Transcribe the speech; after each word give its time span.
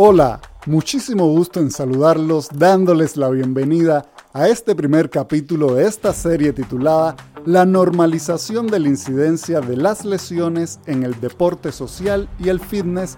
Hola, 0.00 0.40
muchísimo 0.66 1.26
gusto 1.26 1.58
en 1.58 1.72
saludarlos 1.72 2.50
dándoles 2.54 3.16
la 3.16 3.30
bienvenida 3.30 4.06
a 4.32 4.46
este 4.46 4.76
primer 4.76 5.10
capítulo 5.10 5.74
de 5.74 5.88
esta 5.88 6.12
serie 6.12 6.52
titulada 6.52 7.16
La 7.44 7.66
normalización 7.66 8.68
de 8.68 8.78
la 8.78 8.86
incidencia 8.86 9.60
de 9.60 9.76
las 9.76 10.04
lesiones 10.04 10.78
en 10.86 11.02
el 11.02 11.20
deporte 11.20 11.72
social 11.72 12.28
y 12.38 12.48
el 12.48 12.60
fitness 12.60 13.16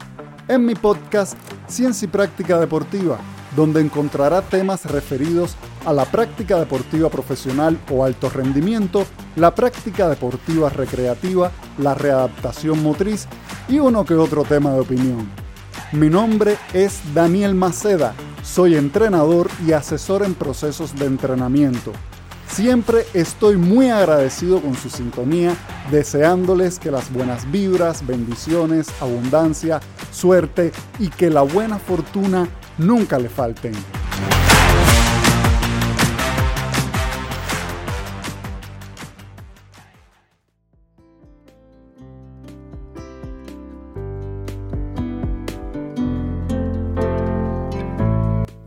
en 0.48 0.64
mi 0.64 0.74
podcast 0.74 1.34
Ciencia 1.68 2.06
y 2.06 2.08
Práctica 2.08 2.58
Deportiva, 2.58 3.18
donde 3.54 3.82
encontrará 3.82 4.40
temas 4.40 4.86
referidos 4.86 5.56
a 5.84 5.92
la 5.92 6.06
práctica 6.06 6.58
deportiva 6.58 7.10
profesional 7.10 7.78
o 7.90 8.06
alto 8.06 8.30
rendimiento, 8.30 9.04
la 9.36 9.54
práctica 9.54 10.08
deportiva 10.08 10.70
recreativa, 10.70 11.52
la 11.76 11.92
readaptación 11.92 12.82
motriz 12.82 13.26
y 13.68 13.80
uno 13.80 14.06
que 14.06 14.14
otro 14.14 14.44
tema 14.44 14.72
de 14.72 14.80
opinión. 14.80 15.39
Mi 15.92 16.08
nombre 16.08 16.56
es 16.72 17.00
Daniel 17.14 17.56
Maceda, 17.56 18.14
soy 18.44 18.76
entrenador 18.76 19.50
y 19.66 19.72
asesor 19.72 20.22
en 20.22 20.34
procesos 20.34 20.94
de 20.94 21.06
entrenamiento. 21.06 21.92
Siempre 22.46 23.06
estoy 23.12 23.56
muy 23.56 23.90
agradecido 23.90 24.62
con 24.62 24.76
su 24.76 24.88
sintonía, 24.88 25.52
deseándoles 25.90 26.78
que 26.78 26.92
las 26.92 27.12
buenas 27.12 27.50
vibras, 27.50 28.06
bendiciones, 28.06 28.86
abundancia, 29.00 29.80
suerte 30.12 30.70
y 31.00 31.08
que 31.08 31.28
la 31.28 31.42
buena 31.42 31.80
fortuna 31.80 32.48
nunca 32.78 33.18
le 33.18 33.28
falten. 33.28 33.72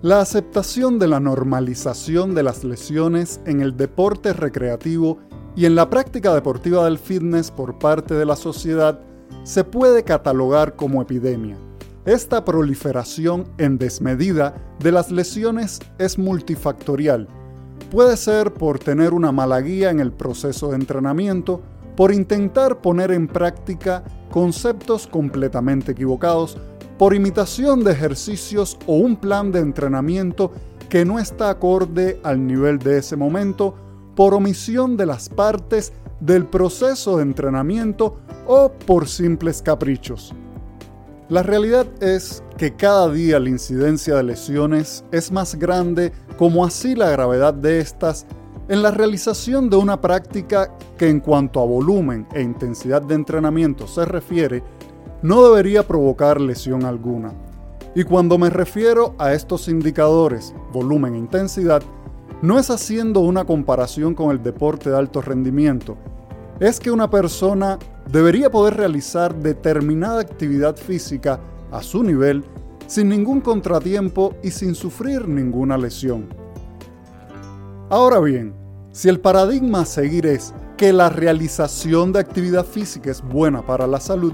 La 0.03 0.19
aceptación 0.19 0.99
de 0.99 1.07
la 1.07 1.21
normalización 1.21 2.35
de 2.35 2.43
las 2.43 2.65
lesiones 2.65 3.39
en 3.45 3.61
el 3.61 3.77
deporte 3.77 4.33
recreativo 4.33 5.19
y 5.55 5.65
en 5.65 5.75
la 5.75 5.89
práctica 5.89 6.33
deportiva 6.33 6.83
del 6.83 6.97
fitness 6.97 7.51
por 7.51 7.79
parte 7.79 8.13
de 8.13 8.25
la 8.25 8.35
sociedad 8.35 8.99
se 9.43 9.63
puede 9.63 10.03
catalogar 10.03 10.75
como 10.75 11.01
epidemia. 11.01 11.55
Esta 12.03 12.43
proliferación 12.43 13.45
en 13.57 13.77
desmedida 13.77 14.55
de 14.79 14.91
las 14.91 15.09
lesiones 15.09 15.79
es 15.97 16.19
multifactorial. 16.19 17.29
Puede 17.89 18.17
ser 18.17 18.53
por 18.53 18.79
tener 18.79 19.13
una 19.13 19.31
mala 19.31 19.61
guía 19.61 19.89
en 19.89 20.01
el 20.01 20.11
proceso 20.11 20.71
de 20.71 20.75
entrenamiento, 20.75 21.61
por 21.95 22.11
intentar 22.11 22.81
poner 22.81 23.09
en 23.11 23.29
práctica 23.29 24.03
conceptos 24.29 25.07
completamente 25.07 25.93
equivocados 25.93 26.57
por 26.97 27.13
imitación 27.13 27.83
de 27.83 27.91
ejercicios 27.91 28.77
o 28.85 28.95
un 28.95 29.15
plan 29.15 29.51
de 29.51 29.59
entrenamiento 29.59 30.51
que 30.89 31.05
no 31.05 31.19
está 31.19 31.49
acorde 31.49 32.19
al 32.23 32.45
nivel 32.45 32.79
de 32.79 32.99
ese 32.99 33.15
momento, 33.15 33.75
por 34.15 34.33
omisión 34.33 34.95
de 34.95 35.07
las 35.07 35.27
partes 35.27 35.91
del 36.19 36.45
proceso 36.45 37.17
de 37.17 37.23
entrenamiento 37.23 38.17
o 38.45 38.71
por 38.71 39.07
simples 39.07 39.61
caprichos. 39.61 40.33
La 41.29 41.41
realidad 41.41 41.87
es 42.01 42.43
que 42.57 42.75
cada 42.75 43.09
día 43.09 43.39
la 43.39 43.49
incidencia 43.49 44.15
de 44.15 44.23
lesiones 44.23 45.03
es 45.11 45.31
más 45.31 45.55
grande, 45.55 46.11
como 46.37 46.63
así 46.63 46.95
la 46.95 47.09
gravedad 47.09 47.53
de 47.53 47.79
estas, 47.79 48.27
en 48.69 48.81
la 48.83 48.91
realización 48.91 49.69
de 49.69 49.77
una 49.77 49.99
práctica 49.99 50.77
que 50.97 51.09
en 51.09 51.19
cuanto 51.19 51.59
a 51.59 51.65
volumen 51.65 52.27
e 52.33 52.41
intensidad 52.41 53.01
de 53.01 53.15
entrenamiento 53.15 53.87
se 53.87 54.05
refiere, 54.05 54.63
no 55.23 55.41
debería 55.47 55.87
provocar 55.87 56.39
lesión 56.39 56.83
alguna. 56.83 57.33
Y 57.95 58.03
cuando 58.03 58.37
me 58.37 58.49
refiero 58.49 59.15
a 59.17 59.33
estos 59.33 59.67
indicadores, 59.69 60.53
volumen 60.71 61.15
e 61.15 61.19
intensidad, 61.19 61.81
no 62.41 62.59
es 62.59 62.69
haciendo 62.69 63.21
una 63.21 63.45
comparación 63.45 64.15
con 64.15 64.31
el 64.31 64.43
deporte 64.43 64.89
de 64.89 64.97
alto 64.97 65.21
rendimiento, 65.21 65.97
es 66.59 66.79
que 66.79 66.91
una 66.91 67.09
persona 67.09 67.79
debería 68.11 68.51
poder 68.51 68.75
realizar 68.75 69.33
determinada 69.33 70.19
actividad 70.19 70.75
física 70.75 71.39
a 71.71 71.81
su 71.81 72.03
nivel 72.03 72.43
sin 72.85 73.07
ningún 73.07 73.39
contratiempo 73.39 74.35
y 74.43 74.51
sin 74.51 74.75
sufrir 74.75 75.27
ninguna 75.27 75.77
lesión. 75.77 76.27
Ahora 77.89 78.19
bien, 78.19 78.53
si 78.91 79.07
el 79.07 79.21
paradigma 79.21 79.81
a 79.81 79.85
seguir 79.85 80.25
es 80.25 80.53
que 80.75 80.91
la 80.91 81.09
realización 81.09 82.11
de 82.11 82.19
actividad 82.19 82.65
física 82.65 83.09
es 83.09 83.21
buena 83.21 83.65
para 83.65 83.87
la 83.87 83.99
salud, 83.99 84.33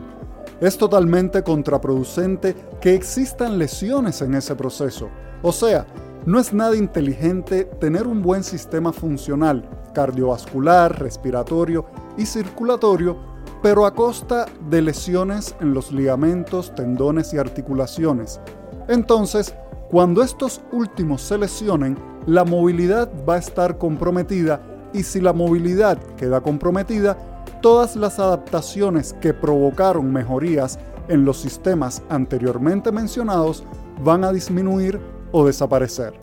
es 0.62 0.78
totalmente 0.78 1.44
contraproducente 1.44 2.56
que 2.82 2.94
existan 2.94 3.58
lesiones 3.58 4.22
en 4.22 4.36
ese 4.36 4.56
proceso. 4.56 5.10
O 5.42 5.52
sea, 5.52 5.86
no 6.26 6.40
es 6.40 6.54
nada 6.54 6.76
inteligente 6.76 7.66
tener 7.80 8.06
un 8.06 8.22
buen 8.22 8.44
sistema 8.44 8.92
funcional, 8.92 9.70
cardiovascular, 9.94 11.00
respiratorio 11.00 11.86
y 12.18 12.26
circulatorio, 12.26 13.18
pero 13.64 13.86
a 13.86 13.94
costa 13.94 14.46
de 14.70 14.82
lesiones 14.82 15.56
en 15.62 15.74
los 15.74 15.92
ligamentos, 15.92 16.76
tendones 16.76 17.34
y 17.34 17.38
articulaciones. 17.38 18.42
Entonces, 18.88 19.56
cuando 19.90 20.22
estos 20.22 20.62
últimos 20.72 21.22
se 21.22 21.38
lesionen, 21.38 21.98
la 22.26 22.44
movilidad 22.44 23.10
va 23.28 23.36
a 23.36 23.40
estar 23.40 23.78
comprometida 23.78 24.62
y 24.94 25.04
si 25.04 25.22
la 25.22 25.34
movilidad 25.34 25.98
queda 26.16 26.42
comprometida, 26.42 27.18
todas 27.62 27.96
las 27.96 28.20
adaptaciones 28.20 29.14
que 29.22 29.34
provocaron 29.34 30.12
mejorías 30.12 30.80
en 31.08 31.26
los 31.26 31.38
sistemas 31.38 32.02
anteriormente 32.10 32.92
mencionados 32.92 33.64
van 34.04 34.24
a 34.24 34.32
disminuir 34.32 35.00
o 35.32 35.46
desaparecer. 35.46 36.14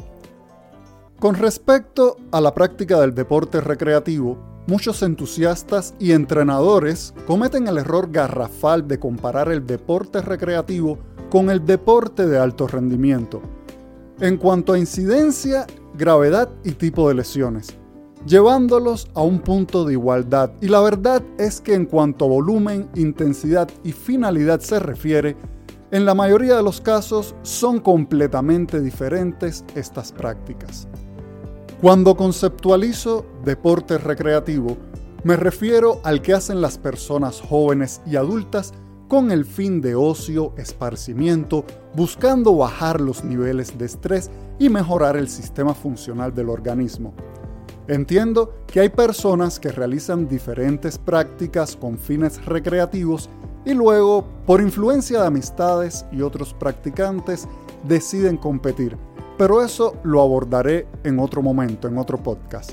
Con 1.18 1.34
respecto 1.34 2.16
a 2.30 2.40
la 2.40 2.54
práctica 2.54 3.00
del 3.00 3.14
deporte 3.14 3.60
recreativo, 3.60 4.38
muchos 4.66 5.02
entusiastas 5.02 5.94
y 5.98 6.12
entrenadores 6.12 7.14
cometen 7.26 7.68
el 7.68 7.78
error 7.78 8.10
garrafal 8.10 8.86
de 8.86 8.98
comparar 8.98 9.50
el 9.50 9.66
deporte 9.66 10.20
recreativo 10.20 10.98
con 11.30 11.50
el 11.50 11.64
deporte 11.64 12.26
de 12.26 12.38
alto 12.38 12.66
rendimiento, 12.66 13.40
en 14.20 14.36
cuanto 14.36 14.72
a 14.72 14.78
incidencia, 14.78 15.66
gravedad 15.96 16.48
y 16.64 16.72
tipo 16.72 17.08
de 17.08 17.14
lesiones 17.14 17.76
llevándolos 18.26 19.08
a 19.14 19.22
un 19.22 19.38
punto 19.38 19.84
de 19.84 19.92
igualdad. 19.92 20.50
Y 20.60 20.68
la 20.68 20.80
verdad 20.80 21.22
es 21.38 21.60
que 21.60 21.74
en 21.74 21.86
cuanto 21.86 22.24
a 22.24 22.28
volumen, 22.28 22.88
intensidad 22.94 23.68
y 23.84 23.92
finalidad 23.92 24.60
se 24.60 24.80
refiere, 24.80 25.36
en 25.92 26.04
la 26.04 26.14
mayoría 26.14 26.56
de 26.56 26.62
los 26.62 26.80
casos 26.80 27.36
son 27.42 27.78
completamente 27.78 28.80
diferentes 28.80 29.64
estas 29.76 30.10
prácticas. 30.12 30.88
Cuando 31.80 32.16
conceptualizo 32.16 33.24
deporte 33.44 33.98
recreativo, 33.98 34.76
me 35.22 35.36
refiero 35.36 36.00
al 36.02 36.22
que 36.22 36.34
hacen 36.34 36.60
las 36.60 36.78
personas 36.78 37.40
jóvenes 37.40 38.00
y 38.06 38.16
adultas 38.16 38.72
con 39.08 39.30
el 39.30 39.44
fin 39.44 39.80
de 39.80 39.94
ocio, 39.94 40.52
esparcimiento, 40.56 41.64
buscando 41.94 42.56
bajar 42.56 43.00
los 43.00 43.22
niveles 43.22 43.78
de 43.78 43.86
estrés 43.86 44.30
y 44.58 44.68
mejorar 44.68 45.16
el 45.16 45.28
sistema 45.28 45.74
funcional 45.74 46.34
del 46.34 46.48
organismo. 46.48 47.14
Entiendo 47.88 48.52
que 48.66 48.80
hay 48.80 48.88
personas 48.88 49.60
que 49.60 49.70
realizan 49.70 50.28
diferentes 50.28 50.98
prácticas 50.98 51.76
con 51.76 51.98
fines 51.98 52.44
recreativos 52.44 53.30
y 53.64 53.74
luego, 53.74 54.24
por 54.44 54.60
influencia 54.60 55.20
de 55.20 55.26
amistades 55.26 56.04
y 56.10 56.22
otros 56.22 56.52
practicantes, 56.52 57.46
deciden 57.84 58.38
competir, 58.38 58.96
pero 59.38 59.62
eso 59.62 59.94
lo 60.02 60.20
abordaré 60.20 60.88
en 61.04 61.20
otro 61.20 61.42
momento, 61.42 61.86
en 61.86 61.98
otro 61.98 62.18
podcast. 62.18 62.72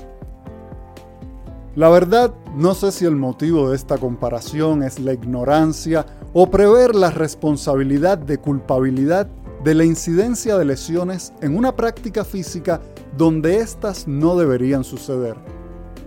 La 1.76 1.88
verdad, 1.88 2.32
no 2.56 2.74
sé 2.74 2.90
si 2.92 3.04
el 3.04 3.16
motivo 3.16 3.70
de 3.70 3.76
esta 3.76 3.98
comparación 3.98 4.82
es 4.82 4.98
la 4.98 5.12
ignorancia 5.12 6.06
o 6.32 6.50
prever 6.50 6.94
la 6.94 7.10
responsabilidad 7.10 8.18
de 8.18 8.38
culpabilidad 8.38 9.28
de 9.64 9.74
la 9.74 9.84
incidencia 9.84 10.58
de 10.58 10.66
lesiones 10.66 11.32
en 11.40 11.56
una 11.56 11.74
práctica 11.74 12.22
física 12.22 12.82
donde 13.16 13.56
éstas 13.56 14.06
no 14.06 14.36
deberían 14.36 14.84
suceder. 14.84 15.36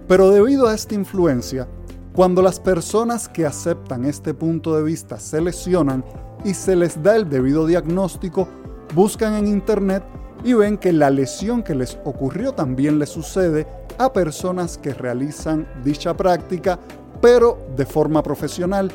Pero 0.08 0.30
debido 0.30 0.68
a 0.68 0.76
esta 0.76 0.94
influencia, 0.94 1.68
cuando 2.14 2.44
las 2.44 2.60
personas 2.60 3.28
que 3.28 3.48
aceptan 3.48 4.06
este 4.06 4.36
punto 4.36 4.76
de 4.76 4.84
vista 4.84 5.20
se 5.20 5.42
lesionan 5.42 6.06
y 6.46 6.54
se 6.54 6.76
les 6.76 7.02
da 7.02 7.16
el 7.16 7.30
debido 7.30 7.66
diagnóstico, 7.66 8.48
buscan 8.94 9.34
en 9.34 9.48
Internet 9.48 10.04
y 10.44 10.54
ven 10.54 10.78
que 10.78 10.94
la 10.94 11.10
lesión 11.10 11.64
que 11.64 11.74
les 11.74 11.98
ocurrió 12.06 12.54
también 12.54 13.00
le 13.00 13.08
sucede 13.08 13.66
a 13.98 14.14
personas 14.14 14.78
que 14.78 14.94
realizan 14.94 15.68
dicha 15.84 16.16
práctica, 16.16 16.80
pero 17.22 17.58
de 17.76 17.88
forma 17.88 18.22
profesional. 18.22 18.92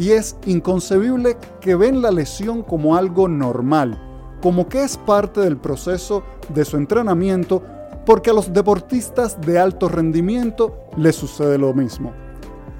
Y 0.00 0.12
es 0.12 0.34
inconcebible 0.46 1.36
que 1.60 1.74
ven 1.74 2.00
la 2.00 2.10
lesión 2.10 2.62
como 2.62 2.96
algo 2.96 3.28
normal, 3.28 4.00
como 4.40 4.66
que 4.66 4.82
es 4.82 4.96
parte 4.96 5.40
del 5.40 5.58
proceso 5.58 6.22
de 6.54 6.64
su 6.64 6.78
entrenamiento, 6.78 7.62
porque 8.06 8.30
a 8.30 8.32
los 8.32 8.50
deportistas 8.50 9.38
de 9.42 9.58
alto 9.58 9.90
rendimiento 9.90 10.74
les 10.96 11.16
sucede 11.16 11.58
lo 11.58 11.74
mismo. 11.74 12.14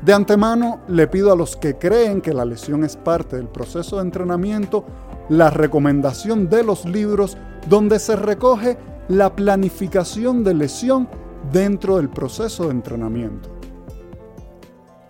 De 0.03 0.15
antemano 0.15 0.81
le 0.89 1.09
pido 1.09 1.31
a 1.31 1.37
los 1.37 1.59
que 1.59 1.77
creen 1.77 2.23
que 2.23 2.33
la 2.33 2.47
lesión 2.47 2.85
es 2.85 2.97
parte 2.97 3.37
del 3.37 3.49
proceso 3.49 3.97
de 3.97 4.03
entrenamiento 4.03 4.87
la 5.29 5.51
recomendación 5.51 6.49
de 6.49 6.65
los 6.65 6.87
libros 6.87 7.37
donde 7.69 7.99
se 7.99 8.17
recoge 8.17 8.79
la 9.09 9.37
planificación 9.37 10.43
de 10.43 10.55
lesión 10.55 11.07
dentro 11.53 11.99
del 11.99 12.09
proceso 12.09 12.65
de 12.65 12.71
entrenamiento. 12.71 13.60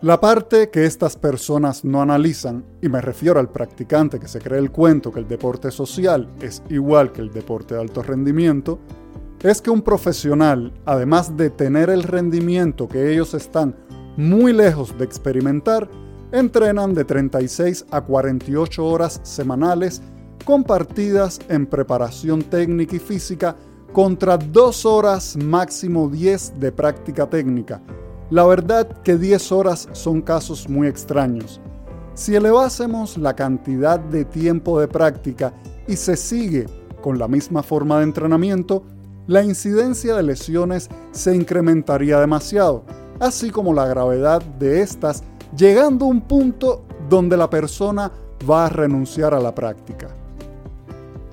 La 0.02 0.18
parte 0.18 0.70
que 0.70 0.86
estas 0.86 1.14
personas 1.14 1.84
no 1.84 2.00
analizan, 2.00 2.64
y 2.80 2.88
me 2.88 3.02
refiero 3.02 3.38
al 3.38 3.50
practicante 3.50 4.18
que 4.18 4.28
se 4.28 4.40
cree 4.40 4.58
el 4.58 4.70
cuento 4.70 5.12
que 5.12 5.20
el 5.20 5.28
deporte 5.28 5.70
social 5.70 6.26
es 6.40 6.62
igual 6.70 7.12
que 7.12 7.20
el 7.20 7.30
deporte 7.30 7.74
de 7.74 7.82
alto 7.82 8.02
rendimiento, 8.02 8.78
es 9.42 9.60
que 9.60 9.68
un 9.68 9.82
profesional, 9.82 10.72
además 10.86 11.36
de 11.36 11.50
tener 11.50 11.90
el 11.90 12.04
rendimiento 12.04 12.88
que 12.88 13.12
ellos 13.12 13.34
están 13.34 13.76
muy 14.16 14.54
lejos 14.54 14.96
de 14.96 15.04
experimentar, 15.04 15.86
entrenan 16.32 16.94
de 16.94 17.04
36 17.04 17.84
a 17.90 18.00
48 18.00 18.82
horas 18.82 19.20
semanales 19.22 20.00
compartidas 20.46 21.40
en 21.50 21.66
preparación 21.66 22.42
técnica 22.42 22.96
y 22.96 23.00
física 23.00 23.54
contra 23.92 24.38
2 24.38 24.86
horas 24.86 25.36
máximo 25.36 26.08
10 26.08 26.58
de 26.58 26.72
práctica 26.72 27.28
técnica. 27.28 27.82
La 28.30 28.44
verdad 28.44 28.86
que 29.02 29.16
10 29.16 29.50
horas 29.50 29.88
son 29.90 30.22
casos 30.22 30.68
muy 30.68 30.86
extraños. 30.86 31.60
Si 32.14 32.36
elevásemos 32.36 33.18
la 33.18 33.34
cantidad 33.34 33.98
de 33.98 34.24
tiempo 34.24 34.78
de 34.78 34.86
práctica 34.86 35.52
y 35.88 35.96
se 35.96 36.16
sigue 36.16 36.66
con 37.02 37.18
la 37.18 37.26
misma 37.26 37.64
forma 37.64 37.98
de 37.98 38.04
entrenamiento, 38.04 38.84
la 39.26 39.42
incidencia 39.42 40.14
de 40.14 40.22
lesiones 40.22 40.88
se 41.10 41.34
incrementaría 41.34 42.20
demasiado, 42.20 42.84
así 43.18 43.50
como 43.50 43.74
la 43.74 43.86
gravedad 43.86 44.42
de 44.60 44.80
estas, 44.80 45.24
llegando 45.56 46.04
a 46.04 46.08
un 46.08 46.20
punto 46.20 46.84
donde 47.08 47.36
la 47.36 47.50
persona 47.50 48.12
va 48.48 48.66
a 48.66 48.68
renunciar 48.68 49.34
a 49.34 49.40
la 49.40 49.52
práctica. 49.52 50.19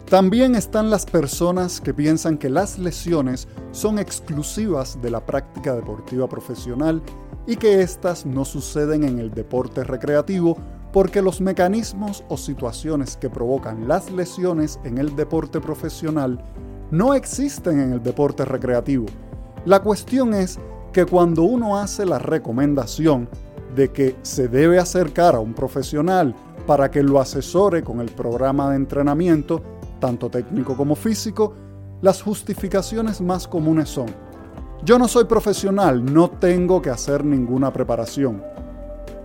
También 0.10 0.56
están 0.56 0.90
las 0.90 1.06
personas 1.06 1.82
que 1.82 1.94
piensan 1.94 2.38
que 2.38 2.50
las 2.50 2.80
lesiones 2.80 3.50
son 3.72 4.00
exclusivas 4.00 5.02
de 5.02 5.12
la 5.12 5.26
práctica 5.26 5.76
deportiva 5.76 6.30
profesional 6.30 7.02
y 7.46 7.58
que 7.58 7.82
éstas 7.82 8.26
no 8.26 8.46
suceden 8.46 9.04
en 9.04 9.20
el 9.20 9.32
deporte 9.32 9.84
recreativo 9.84 10.58
porque 10.94 11.22
los 11.22 11.42
mecanismos 11.42 12.24
o 12.30 12.38
situaciones 12.38 13.18
que 13.18 13.30
provocan 13.30 13.90
las 13.90 14.10
lesiones 14.10 14.80
en 14.86 14.98
el 14.98 15.14
deporte 15.14 15.60
profesional 15.60 16.42
no 16.90 17.14
existen 17.14 17.82
en 17.82 17.92
el 17.92 18.02
deporte 18.02 18.46
recreativo. 18.46 19.08
La 19.66 19.82
cuestión 19.82 20.34
es 20.34 20.58
que 20.94 21.06
cuando 21.06 21.44
uno 21.44 21.78
hace 21.78 22.06
la 22.06 22.18
recomendación 22.18 23.28
de 23.76 23.92
que 23.92 24.16
se 24.22 24.48
debe 24.48 24.80
acercar 24.80 25.36
a 25.36 25.42
un 25.42 25.54
profesional 25.54 26.34
para 26.66 26.90
que 26.90 27.04
lo 27.04 27.20
asesore 27.20 27.84
con 27.84 28.00
el 28.00 28.10
programa 28.10 28.70
de 28.70 28.78
entrenamiento, 28.78 29.62
tanto 30.00 30.30
técnico 30.30 30.76
como 30.76 30.96
físico, 30.96 31.54
las 32.02 32.22
justificaciones 32.22 33.22
más 33.22 33.48
comunes 33.48 33.90
son, 33.90 34.08
yo 34.84 35.00
no 35.00 35.08
soy 35.08 35.26
profesional, 35.26 36.06
no 36.06 36.30
tengo 36.30 36.82
que 36.82 36.92
hacer 36.92 37.26
ninguna 37.26 37.74
preparación. 37.74 38.44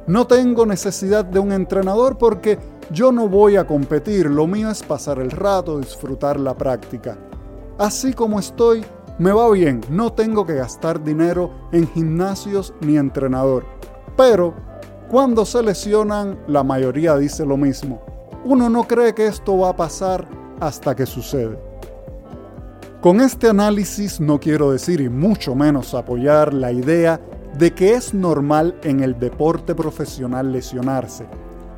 No 0.06 0.26
tengo 0.26 0.66
necesidad 0.66 1.24
de 1.24 1.38
un 1.38 1.52
entrenador 1.52 2.18
porque 2.18 2.58
yo 2.90 3.12
no 3.12 3.28
voy 3.28 3.56
a 3.56 3.66
competir, 3.66 4.26
lo 4.26 4.46
mío 4.46 4.70
es 4.70 4.82
pasar 4.82 5.18
el 5.18 5.30
rato, 5.30 5.78
disfrutar 5.78 6.40
la 6.40 6.56
práctica. 6.56 7.18
Así 7.78 8.12
como 8.12 8.40
estoy, 8.40 8.84
me 9.18 9.30
va 9.30 9.48
bien, 9.50 9.80
no 9.90 10.12
tengo 10.12 10.44
que 10.44 10.54
gastar 10.54 11.04
dinero 11.04 11.50
en 11.70 11.86
gimnasios 11.86 12.74
ni 12.80 12.96
entrenador. 12.96 13.64
Pero, 14.16 14.54
cuando 15.08 15.44
se 15.44 15.62
lesionan, 15.62 16.38
la 16.48 16.64
mayoría 16.64 17.16
dice 17.16 17.44
lo 17.44 17.56
mismo. 17.56 18.00
Uno 18.44 18.68
no 18.68 18.88
cree 18.88 19.14
que 19.14 19.26
esto 19.26 19.56
va 19.58 19.68
a 19.68 19.76
pasar 19.76 20.26
hasta 20.62 20.94
que 20.94 21.06
sucede. 21.06 21.58
Con 23.00 23.20
este 23.20 23.48
análisis 23.48 24.20
no 24.20 24.38
quiero 24.38 24.70
decir 24.70 25.00
y 25.00 25.08
mucho 25.08 25.56
menos 25.56 25.92
apoyar 25.92 26.54
la 26.54 26.70
idea 26.70 27.20
de 27.58 27.74
que 27.74 27.94
es 27.94 28.14
normal 28.14 28.78
en 28.84 29.00
el 29.00 29.18
deporte 29.18 29.74
profesional 29.74 30.52
lesionarse. 30.52 31.26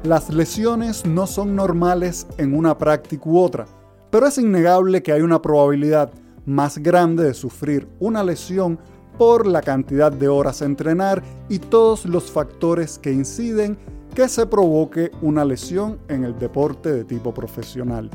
Las 0.03 0.29
lesiones 0.29 1.07
no 1.07 1.27
son 1.27 1.57
normales 1.57 2.27
en 2.37 2.55
una 2.55 2.77
práctica 2.77 3.23
u 3.25 3.39
otra, 3.39 3.65
pero 4.11 4.27
es 4.27 4.37
innegable 4.37 5.03
que 5.03 5.13
hay 5.13 5.23
una 5.23 5.41
probabilidad 5.41 6.13
más 6.45 6.77
grande 6.77 7.25
de 7.25 7.33
sufrir 7.33 7.89
una 8.01 8.23
lesión 8.23 8.79
por 9.17 9.47
la 9.47 9.63
cantidad 9.63 10.13
de 10.13 10.29
horas 10.29 10.61
a 10.61 10.67
entrenar 10.67 11.23
y 11.49 11.59
todos 11.59 12.05
los 12.05 12.31
factores 12.31 12.99
que 12.99 13.13
inciden 13.13 13.79
que 14.15 14.29
se 14.29 14.47
provoque 14.47 15.11
una 15.23 15.43
lesión 15.43 15.99
en 16.09 16.25
el 16.25 16.39
deporte 16.39 16.93
de 16.93 17.05
tipo 17.05 17.33
profesional. 17.33 18.11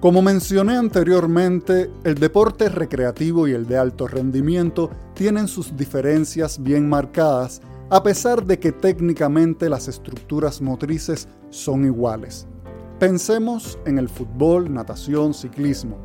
Como 0.00 0.22
mencioné 0.22 0.76
anteriormente, 0.76 1.90
el 2.04 2.14
deporte 2.14 2.68
recreativo 2.68 3.48
y 3.48 3.52
el 3.52 3.66
de 3.66 3.78
alto 3.78 4.06
rendimiento 4.06 4.90
tienen 5.12 5.48
sus 5.48 5.76
diferencias 5.76 6.62
bien 6.62 6.88
marcadas, 6.88 7.60
a 7.90 8.00
pesar 8.04 8.46
de 8.46 8.60
que 8.60 8.70
técnicamente 8.70 9.68
las 9.68 9.88
estructuras 9.88 10.62
motrices 10.62 11.26
son 11.50 11.84
iguales. 11.84 12.46
Pensemos 13.00 13.76
en 13.86 13.98
el 13.98 14.08
fútbol, 14.08 14.72
natación, 14.72 15.34
ciclismo. 15.34 15.98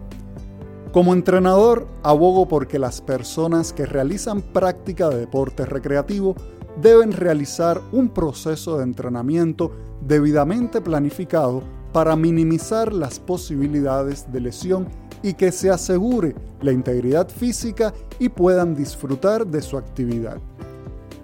Como 0.92 1.13
entrenador, 1.13 1.86
abogo 2.01 2.48
porque 2.48 2.80
las 2.80 3.00
personas 3.00 3.74
que 3.74 3.86
realizan 3.86 4.42
práctica 4.42 5.10
de 5.10 5.19
deporte 5.19 5.68
recreativo 5.68 6.36
deben 6.81 7.12
realizar 7.12 7.80
un 7.92 8.10
proceso 8.10 8.80
de 8.80 8.86
entrenamiento 8.86 9.72
debidamente 10.01 10.81
planificado 10.81 11.62
para 11.94 12.16
minimizar 12.16 12.92
las 12.92 13.19
posibilidades 13.19 14.31
de 14.31 14.42
lesión 14.42 14.88
y 15.22 15.34
que 15.34 15.51
se 15.51 15.69
asegure 15.69 16.36
la 16.62 16.72
integridad 16.72 17.30
física 17.30 17.94
y 18.19 18.30
puedan 18.30 18.75
disfrutar 18.75 19.48
de 19.48 19.62
su 19.62 19.78
actividad. 19.78 20.38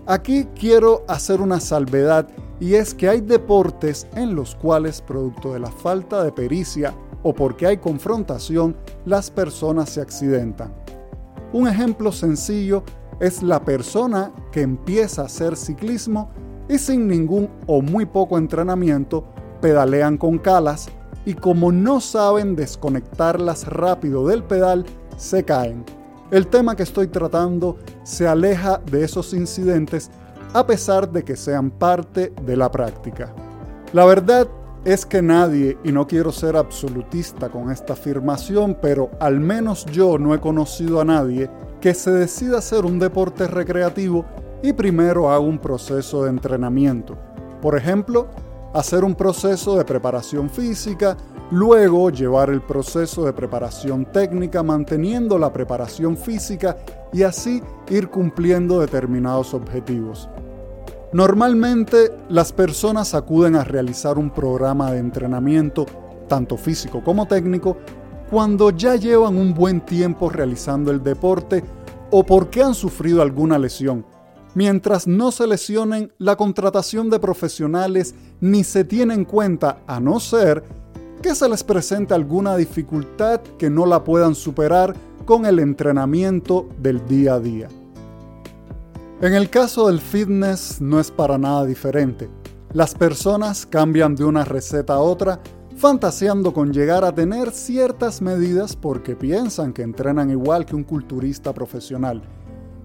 Aquí 0.06 0.48
quiero 0.58 1.04
hacer 1.08 1.42
una 1.42 1.60
salvedad 1.60 2.28
y 2.60 2.76
es 2.76 2.94
que 2.94 3.10
hay 3.10 3.22
deportes 3.22 4.08
en 4.16 4.36
los 4.36 4.56
cuales 4.56 5.02
producto 5.02 5.54
de 5.54 5.60
la 5.60 5.72
falta 5.72 6.24
de 6.24 6.32
pericia 6.32 6.94
o 7.24 7.34
porque 7.34 7.68
hay 7.68 7.78
confrontación, 7.78 8.76
las 9.06 9.30
personas 9.30 9.90
se 9.90 10.02
accidentan. 10.02 10.74
Un 11.52 11.68
ejemplo 11.68 12.12
sencillo 12.12 12.84
es 13.20 13.44
la 13.44 13.64
persona 13.64 14.32
que 14.52 14.62
empieza 14.62 15.24
a 15.24 15.26
hacer 15.26 15.58
ciclismo 15.58 16.30
y 16.70 16.78
sin 16.78 17.08
ningún 17.08 17.50
o 17.68 17.82
muy 17.82 18.06
poco 18.06 18.38
entrenamiento 18.38 19.26
pedalean 19.62 20.18
con 20.18 20.38
calas 20.38 20.90
y 21.26 21.34
como 21.34 21.72
no 21.72 22.02
saben 22.02 22.56
desconectarlas 22.56 23.68
rápido 23.68 24.28
del 24.28 24.44
pedal, 24.44 24.86
se 25.18 25.44
caen. 25.44 25.84
El 26.32 26.48
tema 26.48 26.76
que 26.76 26.84
estoy 26.84 27.08
tratando 27.08 27.78
se 28.04 28.28
aleja 28.28 28.82
de 28.92 29.04
esos 29.04 29.34
incidentes 29.34 30.12
a 30.54 30.66
pesar 30.66 31.12
de 31.12 31.24
que 31.24 31.36
sean 31.36 31.72
parte 31.72 32.34
de 32.46 32.58
la 32.58 32.72
práctica. 32.72 33.34
La 33.94 34.06
verdad 34.06 34.48
es 34.86 35.06
que 35.06 35.22
nadie, 35.22 35.78
y 35.84 35.92
no 35.92 36.08
quiero 36.08 36.32
ser 36.32 36.56
absolutista 36.56 37.50
con 37.50 37.72
esta 37.72 37.94
afirmación, 37.94 38.78
pero 38.82 39.12
al 39.20 39.40
menos 39.40 39.86
yo 39.88 40.18
no 40.18 40.34
he 40.34 40.40
conocido 40.40 41.02
a 41.02 41.06
nadie 41.06 41.50
que 41.82 41.94
se 41.94 42.12
decida 42.12 42.60
hacer 42.60 42.86
un 42.86 43.00
deporte 43.00 43.48
recreativo 43.48 44.26
y 44.62 44.74
primero 44.74 45.30
haga 45.30 45.40
un 45.40 45.60
proceso 45.60 46.24
de 46.24 46.30
entrenamiento. 46.30 47.18
Por 47.62 47.78
ejemplo, 47.78 48.28
hacer 48.74 49.04
un 49.04 49.16
proceso 49.16 49.78
de 49.78 49.86
preparación 49.86 50.50
física, 50.50 51.18
luego 51.52 52.10
llevar 52.10 52.50
el 52.50 52.62
proceso 52.62 53.26
de 53.26 53.34
preparación 53.34 54.06
técnica 54.06 54.62
manteniendo 54.64 55.38
la 55.38 55.52
preparación 55.52 56.18
física 56.18 56.78
y 57.12 57.24
así 57.24 57.62
ir 57.90 58.10
cumpliendo 58.10 58.80
determinados 58.80 59.54
objetivos. 59.54 60.30
Normalmente 61.12 62.12
las 62.30 62.54
personas 62.54 63.16
acuden 63.16 63.56
a 63.56 63.64
realizar 63.64 64.20
un 64.20 64.30
programa 64.30 64.92
de 64.92 65.00
entrenamiento, 65.00 65.88
tanto 66.28 66.56
físico 66.56 67.04
como 67.04 67.28
técnico, 67.28 67.78
cuando 68.30 68.70
ya 68.70 68.96
llevan 68.96 69.36
un 69.38 69.56
buen 69.56 69.82
tiempo 69.82 70.30
realizando 70.30 70.92
el 70.92 71.02
deporte 71.02 71.64
o 72.12 72.24
porque 72.24 72.62
han 72.62 72.76
sufrido 72.76 73.24
alguna 73.24 73.58
lesión 73.58 74.06
Mientras 74.60 75.08
no 75.08 75.32
se 75.32 75.48
lesionen, 75.48 76.12
la 76.18 76.36
contratación 76.36 77.10
de 77.10 77.18
profesionales 77.18 78.14
ni 78.42 78.66
se 78.66 78.84
tiene 78.84 79.14
en 79.14 79.24
cuenta 79.24 79.78
a 79.88 80.02
no 80.02 80.20
ser 80.20 80.66
que 81.22 81.34
se 81.34 81.48
les 81.48 81.64
presente 81.64 82.14
alguna 82.14 82.58
dificultad 82.58 83.40
que 83.58 83.70
no 83.70 83.86
la 83.86 84.04
puedan 84.04 84.36
superar 84.36 84.94
con 85.24 85.46
el 85.46 85.60
entrenamiento 85.60 86.68
del 86.78 87.08
día 87.08 87.36
a 87.36 87.40
día. 87.40 87.70
En 89.22 89.34
el 89.34 89.50
caso 89.50 89.88
del 89.88 90.02
fitness 90.02 90.82
no 90.82 91.00
es 91.00 91.10
para 91.10 91.38
nada 91.38 91.66
diferente. 91.66 92.30
Las 92.74 92.94
personas 92.94 93.66
cambian 93.66 94.14
de 94.14 94.26
una 94.26 94.44
receta 94.44 94.96
a 94.96 95.00
otra 95.00 95.40
fantaseando 95.78 96.52
con 96.52 96.74
llegar 96.74 97.06
a 97.06 97.16
tener 97.16 97.52
ciertas 97.52 98.22
medidas 98.22 98.76
porque 98.76 99.16
piensan 99.16 99.72
que 99.72 99.84
entrenan 99.84 100.30
igual 100.30 100.66
que 100.66 100.76
un 100.76 100.84
culturista 100.84 101.54
profesional 101.54 102.22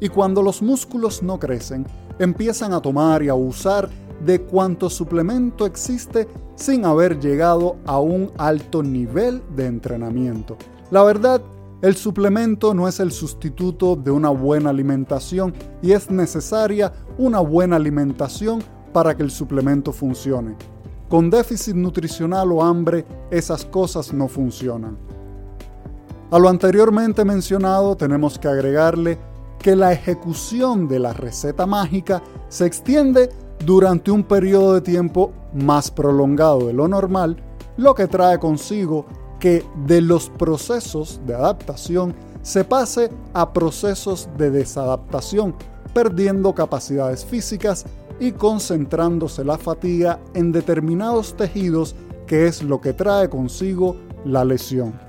y 0.00 0.08
cuando 0.08 0.42
los 0.42 0.62
músculos 0.62 1.22
no 1.22 1.38
crecen, 1.38 1.86
empiezan 2.18 2.72
a 2.72 2.80
tomar 2.80 3.22
y 3.22 3.28
a 3.28 3.34
usar 3.34 3.88
de 4.24 4.40
cuanto 4.40 4.88
suplemento 4.88 5.66
existe 5.66 6.28
sin 6.54 6.84
haber 6.84 7.18
llegado 7.18 7.76
a 7.84 7.98
un 7.98 8.30
alto 8.38 8.82
nivel 8.82 9.42
de 9.54 9.66
entrenamiento. 9.66 10.56
La 10.90 11.02
verdad, 11.02 11.42
el 11.82 11.96
suplemento 11.96 12.72
no 12.72 12.88
es 12.88 13.00
el 13.00 13.12
sustituto 13.12 13.96
de 13.96 14.10
una 14.10 14.30
buena 14.30 14.70
alimentación 14.70 15.52
y 15.82 15.92
es 15.92 16.10
necesaria 16.10 16.92
una 17.18 17.40
buena 17.40 17.76
alimentación 17.76 18.62
para 18.92 19.16
que 19.16 19.22
el 19.22 19.30
suplemento 19.30 19.92
funcione. 19.92 20.56
Con 21.08 21.28
déficit 21.28 21.74
nutricional 21.74 22.50
o 22.52 22.62
hambre, 22.62 23.04
esas 23.30 23.64
cosas 23.66 24.12
no 24.12 24.28
funcionan. 24.28 24.96
A 26.30 26.38
lo 26.38 26.48
anteriormente 26.48 27.24
mencionado 27.24 27.96
tenemos 27.96 28.38
que 28.38 28.48
agregarle 28.48 29.18
que 29.64 29.74
la 29.74 29.94
ejecución 29.94 30.88
de 30.88 30.98
la 30.98 31.14
receta 31.14 31.64
mágica 31.64 32.22
se 32.50 32.66
extiende 32.66 33.30
durante 33.64 34.10
un 34.10 34.22
periodo 34.22 34.74
de 34.74 34.82
tiempo 34.82 35.32
más 35.54 35.90
prolongado 35.90 36.66
de 36.66 36.74
lo 36.74 36.86
normal, 36.86 37.38
lo 37.78 37.94
que 37.94 38.06
trae 38.06 38.38
consigo 38.38 39.06
que 39.40 39.64
de 39.86 40.02
los 40.02 40.28
procesos 40.28 41.18
de 41.26 41.34
adaptación 41.34 42.14
se 42.42 42.62
pase 42.62 43.08
a 43.32 43.54
procesos 43.54 44.28
de 44.36 44.50
desadaptación, 44.50 45.54
perdiendo 45.94 46.54
capacidades 46.54 47.24
físicas 47.24 47.86
y 48.20 48.32
concentrándose 48.32 49.46
la 49.46 49.56
fatiga 49.56 50.20
en 50.34 50.52
determinados 50.52 51.38
tejidos 51.38 51.96
que 52.26 52.48
es 52.48 52.62
lo 52.62 52.82
que 52.82 52.92
trae 52.92 53.30
consigo 53.30 53.96
la 54.26 54.44
lesión. 54.44 55.03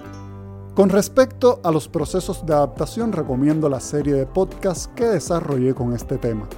Con 0.75 0.89
respecto 0.89 1.61
a 1.63 1.71
los 1.71 1.87
procesos 1.87 2.45
de 2.45 2.53
adaptación 2.53 3.13
recomiendo 3.13 3.69
la 3.69 3.79
serie 3.79 4.13
de 4.13 4.25
podcasts 4.25 4.89
que 4.93 5.05
desarrollé 5.05 5.73
con 5.73 5.93
este 5.93 6.17
tema. 6.17 6.49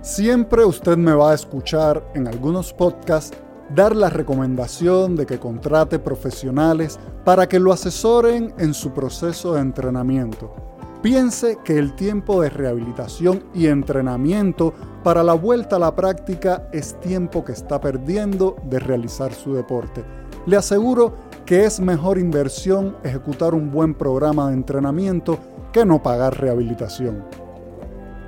Siempre 0.00 0.64
usted 0.64 0.96
me 0.96 1.12
va 1.12 1.32
a 1.32 1.34
escuchar 1.34 2.10
en 2.14 2.26
algunos 2.26 2.72
podcasts 2.72 3.36
dar 3.74 3.94
la 3.94 4.08
recomendación 4.08 5.16
de 5.16 5.26
que 5.26 5.38
contrate 5.38 5.98
profesionales 5.98 6.98
para 7.26 7.46
que 7.46 7.60
lo 7.60 7.74
asesoren 7.74 8.54
en 8.56 8.72
su 8.72 8.92
proceso 8.92 9.52
de 9.52 9.60
entrenamiento. 9.60 10.54
Piense 11.02 11.58
que 11.62 11.78
el 11.78 11.94
tiempo 11.94 12.40
de 12.40 12.48
rehabilitación 12.48 13.44
y 13.52 13.66
entrenamiento 13.66 14.72
para 15.04 15.22
la 15.22 15.34
vuelta 15.34 15.76
a 15.76 15.80
la 15.80 15.94
práctica 15.94 16.70
es 16.72 16.98
tiempo 17.00 17.44
que 17.44 17.52
está 17.52 17.82
perdiendo 17.82 18.56
de 18.64 18.78
realizar 18.78 19.34
su 19.34 19.52
deporte. 19.52 20.02
Le 20.46 20.56
aseguro 20.56 21.25
que 21.46 21.64
es 21.64 21.78
mejor 21.78 22.18
inversión 22.18 22.96
ejecutar 23.04 23.54
un 23.54 23.70
buen 23.70 23.94
programa 23.94 24.48
de 24.48 24.54
entrenamiento 24.54 25.38
que 25.72 25.86
no 25.86 26.02
pagar 26.02 26.40
rehabilitación. 26.40 27.24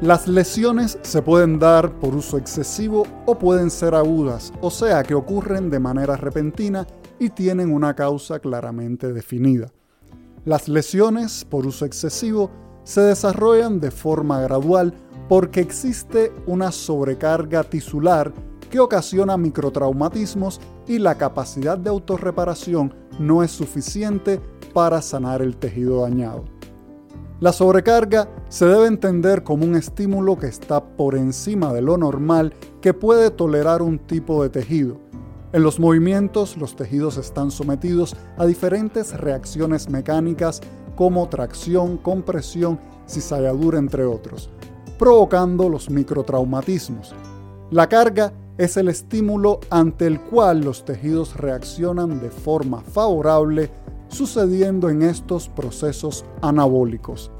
Las 0.01 0.29
lesiones 0.29 0.97
se 1.03 1.21
pueden 1.23 1.59
dar 1.59 1.99
por 1.99 2.15
uso 2.15 2.39
excesivo 2.39 3.05
o 3.27 3.37
pueden 3.37 3.71
ser 3.71 3.97
agudas, 3.97 4.53
o 4.61 4.71
sea 4.71 5.03
que 5.03 5.17
ocurren 5.17 5.69
de 5.69 5.81
manera 5.81 6.17
repentina 6.17 6.87
y 7.19 7.31
tienen 7.31 7.73
una 7.73 7.95
causa 7.95 8.39
claramente 8.39 9.13
definida. 9.13 9.73
Las 10.45 10.69
lesiones 10.69 11.45
por 11.45 11.67
uso 11.67 11.85
excesivo 11.85 12.53
se 12.85 13.01
desarrollan 13.01 13.81
de 13.81 13.91
forma 13.91 14.41
gradual 14.41 14.95
porque 15.29 15.59
existe 15.59 16.33
una 16.47 16.71
sobrecarga 16.71 17.65
tisular 17.65 18.33
que 18.71 18.79
ocasiona 18.79 19.37
microtraumatismos 19.37 20.61
y 20.87 20.99
la 20.99 21.17
capacidad 21.17 21.77
de 21.77 21.91
autorreparación 21.91 23.08
no 23.19 23.43
es 23.43 23.51
suficiente 23.51 24.41
para 24.73 25.03
sanar 25.03 25.43
el 25.43 25.57
tejido 25.57 26.03
dañado. 26.03 26.45
La 27.41 27.53
sobrecarga 27.53 28.29
se 28.49 28.67
debe 28.67 28.87
entender 28.87 29.45
como 29.45 29.65
un 29.65 29.77
estímulo 29.77 30.37
que 30.37 30.49
está 30.49 30.85
por 30.85 31.15
encima 31.15 31.73
de 31.73 31.83
lo 31.83 31.97
normal 31.97 32.53
que 32.81 32.95
puede 32.95 33.31
tolerar 33.31 33.81
un 33.81 34.01
tipo 34.01 34.43
de 34.43 34.51
tejido. 34.51 34.99
En 35.53 35.63
los 35.63 35.79
movimientos 35.79 36.57
los 36.57 36.75
tejidos 36.75 37.17
están 37.17 37.53
sometidos 37.53 38.17
a 38.37 38.45
diferentes 38.45 39.17
reacciones 39.17 39.89
mecánicas 39.89 40.61
como 40.97 41.29
tracción, 41.29 41.97
compresión, 41.97 42.81
cizalladura 43.07 43.79
entre 43.79 44.05
otros, 44.05 44.51
provocando 44.99 45.69
los 45.69 45.91
microtraumatismos. 45.91 47.15
La 47.71 47.89
carga 47.89 48.33
es 48.59 48.77
el 48.77 48.89
estímulo 48.89 49.61
ante 49.71 50.07
el 50.07 50.21
cual 50.21 50.61
los 50.61 50.85
tejidos 50.85 51.37
reaccionan 51.37 52.21
de 52.21 52.31
forma 52.31 52.83
favorable 52.83 53.71
sucediendo 54.09 54.91
en 54.91 55.03
estos 55.03 55.49
procesos 55.49 56.25
anabólicos. 56.43 57.31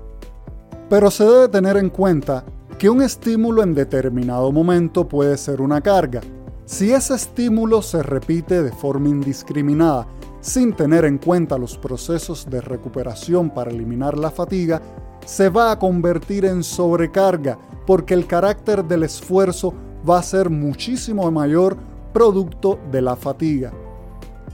Pero 0.89 1.11
se 1.11 1.25
debe 1.25 1.49
tener 1.49 1.77
en 1.77 1.91
cuenta 1.91 2.45
que 2.79 2.89
un 2.89 3.03
estímulo 3.03 3.63
en 3.63 3.75
determinado 3.75 4.53
momento 4.53 5.09
puede 5.09 5.37
ser 5.37 5.61
una 5.61 5.81
carga. 5.81 6.21
Si 6.65 6.93
ese 6.93 7.15
estímulo 7.15 7.83
se 7.83 8.03
repite 8.03 8.63
de 8.63 8.71
forma 8.71 9.09
indiscriminada, 9.09 10.07
sin 10.41 10.73
tener 10.73 11.05
en 11.05 11.19
cuenta 11.19 11.59
los 11.59 11.77
procesos 11.77 12.49
de 12.49 12.61
recuperación 12.61 13.51
para 13.51 13.71
eliminar 13.71 14.17
la 14.17 14.31
fatiga, 14.31 14.81
se 15.27 15.49
va 15.49 15.73
a 15.73 15.79
convertir 15.79 16.45
en 16.45 16.63
sobrecarga 16.63 17.59
porque 17.87 18.15
el 18.15 18.27
carácter 18.27 18.85
del 18.85 19.03
esfuerzo 19.03 19.75
va 20.09 20.19
a 20.19 20.23
ser 20.23 20.51
muchísimo 20.51 21.31
mayor 21.31 21.77
producto 22.13 22.79
de 22.91 23.03
la 23.03 23.17
fatiga. 23.17 23.73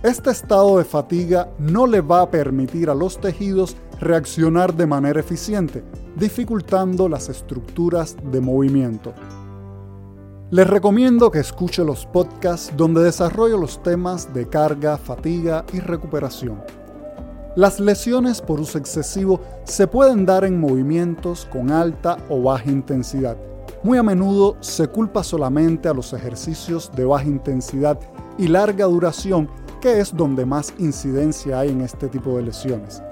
Este 0.03 0.31
estado 0.31 0.79
de 0.79 0.85
fatiga 0.85 1.49
no 1.59 1.87
le 1.87 2.01
va 2.01 2.23
a 2.23 2.31
permitir 2.31 2.91
a 2.91 2.95
los 2.95 3.19
tejidos 3.21 3.77
reaccionar 4.01 4.75
de 4.75 4.87
manera 4.87 5.21
eficiente, 5.21 5.83
dificultando 6.17 7.09
las 7.09 7.29
estructuras 7.29 8.17
de 8.31 8.41
movimiento. 8.41 9.15
Les 10.51 10.67
recomiendo 10.67 11.31
que 11.31 11.41
escuche 11.41 11.85
los 11.85 12.05
podcasts 12.07 12.73
donde 12.77 13.03
desarrollo 13.03 13.57
los 13.57 13.83
temas 13.83 14.33
de 14.35 14.47
carga, 14.49 14.99
fatiga 14.99 15.65
y 15.73 15.81
recuperación. 15.81 16.63
Las 17.57 17.81
lesiones 17.81 18.43
por 18.43 18.61
uso 18.61 18.79
excesivo 18.79 19.41
se 19.65 19.87
pueden 19.87 20.27
dar 20.27 20.45
en 20.45 20.61
movimientos 20.61 21.47
con 21.51 21.71
alta 21.71 22.19
o 22.29 22.43
baja 22.43 22.71
intensidad. 22.71 23.37
Muy 23.85 23.99
a 23.99 24.03
menudo 24.03 24.57
se 24.61 24.89
culpa 24.89 25.23
solamente 25.23 25.91
a 25.91 25.93
los 25.93 26.15
ejercicios 26.15 26.91
de 26.97 27.05
baja 27.05 27.27
intensidad 27.27 28.01
y 28.39 28.49
larga 28.49 28.87
duración 28.87 29.47
que 29.83 30.01
es 30.01 30.17
donde 30.17 30.47
más 30.47 30.73
incidencia 30.79 31.59
hay 31.59 31.69
en 31.69 31.83
este 31.83 32.09
tipo 32.09 32.35
de 32.39 32.45
lesiones. 32.45 33.03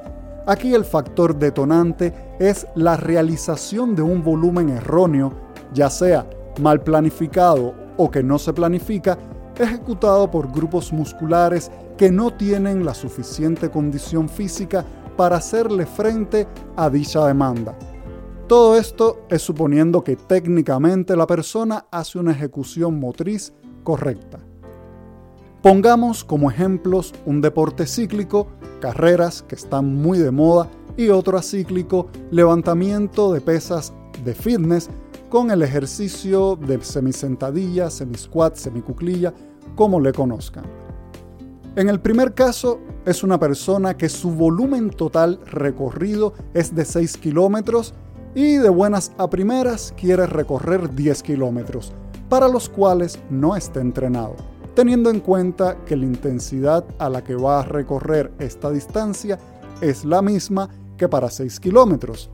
Aquí 0.46 0.72
el 0.72 0.86
factor 0.86 1.38
detonante 1.38 2.14
es 2.40 2.66
la 2.74 2.96
realización 2.96 3.94
de 3.94 4.00
un 4.00 4.24
volumen 4.24 4.70
erróneo, 4.70 5.34
ya 5.74 5.90
sea 5.90 6.26
mal 6.58 6.80
planificado 6.80 7.74
o 7.98 8.10
que 8.10 8.22
no 8.22 8.38
se 8.38 8.54
planifica, 8.54 9.18
ejecutado 9.58 10.30
por 10.30 10.50
grupos 10.50 10.90
musculares 10.90 11.70
que 11.98 12.10
no 12.10 12.32
tienen 12.32 12.86
la 12.86 12.94
suficiente 12.94 13.70
condición 13.70 14.26
física 14.26 14.86
para 15.18 15.36
hacerle 15.36 15.84
frente 15.84 16.48
a 16.76 16.88
dicha 16.88 17.26
demanda. 17.26 17.76
Todo 18.52 18.76
esto 18.76 19.24
es 19.30 19.40
suponiendo 19.40 20.04
que 20.04 20.14
técnicamente 20.14 21.16
la 21.16 21.26
persona 21.26 21.86
hace 21.90 22.18
una 22.18 22.32
ejecución 22.32 23.00
motriz 23.00 23.54
correcta. 23.82 24.40
Pongamos 25.62 26.22
como 26.22 26.50
ejemplos 26.50 27.14
un 27.24 27.40
deporte 27.40 27.86
cíclico, 27.86 28.48
carreras 28.78 29.40
que 29.40 29.54
están 29.54 29.94
muy 29.94 30.18
de 30.18 30.30
moda, 30.30 30.68
y 30.98 31.08
otro 31.08 31.38
acíclico, 31.38 32.10
levantamiento 32.30 33.32
de 33.32 33.40
pesas 33.40 33.94
de 34.22 34.34
fitness 34.34 34.90
con 35.30 35.50
el 35.50 35.62
ejercicio 35.62 36.56
de 36.56 36.84
semisentadilla, 36.84 37.88
semisquat, 37.88 38.56
semicuclilla, 38.56 39.32
como 39.74 39.98
le 39.98 40.12
conozcan. 40.12 40.64
En 41.74 41.88
el 41.88 42.00
primer 42.00 42.34
caso, 42.34 42.80
es 43.06 43.22
una 43.22 43.40
persona 43.40 43.96
que 43.96 44.10
su 44.10 44.30
volumen 44.30 44.90
total 44.90 45.40
recorrido 45.46 46.34
es 46.52 46.74
de 46.74 46.84
6 46.84 47.16
kilómetros 47.16 47.94
y 48.34 48.56
de 48.56 48.68
buenas 48.68 49.12
a 49.18 49.28
primeras 49.28 49.92
quiere 49.96 50.26
recorrer 50.26 50.94
10 50.94 51.22
kilómetros, 51.22 51.92
para 52.28 52.48
los 52.48 52.68
cuales 52.68 53.18
no 53.30 53.56
está 53.56 53.80
entrenado 53.80 54.36
teniendo 54.74 55.10
en 55.10 55.20
cuenta 55.20 55.76
que 55.84 55.96
la 55.96 56.06
intensidad 56.06 56.84
a 56.98 57.08
la 57.08 57.22
que 57.22 57.34
va 57.34 57.60
a 57.60 57.64
recorrer 57.64 58.32
esta 58.38 58.70
distancia 58.70 59.38
es 59.80 60.04
la 60.04 60.22
misma 60.22 60.68
que 60.96 61.08
para 61.08 61.30
6 61.30 61.60
kilómetros. 61.60 62.30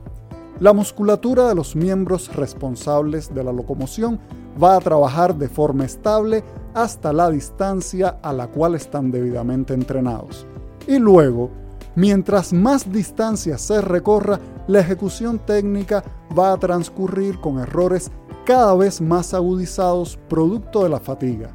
La 0.59 0.73
musculatura 0.73 1.47
de 1.47 1.55
los 1.55 1.75
miembros 1.75 2.33
responsables 2.35 3.33
de 3.33 3.43
la 3.43 3.51
locomoción 3.51 4.19
va 4.61 4.75
a 4.75 4.79
trabajar 4.79 5.35
de 5.35 5.47
forma 5.47 5.85
estable 5.85 6.43
hasta 6.73 7.13
la 7.13 7.29
distancia 7.29 8.19
a 8.21 8.33
la 8.33 8.47
cual 8.47 8.75
están 8.75 9.11
debidamente 9.11 9.73
entrenados. 9.73 10.45
Y 10.87 10.99
luego, 10.99 11.49
mientras 11.95 12.53
más 12.53 12.91
distancia 12.91 13.57
se 13.57 13.81
recorra, 13.81 14.39
la 14.67 14.79
ejecución 14.79 15.39
técnica 15.39 16.03
va 16.37 16.53
a 16.53 16.57
transcurrir 16.57 17.39
con 17.39 17.59
errores 17.59 18.11
cada 18.45 18.75
vez 18.75 19.01
más 19.01 19.33
agudizados 19.33 20.17
producto 20.27 20.83
de 20.83 20.89
la 20.89 20.99
fatiga. 20.99 21.51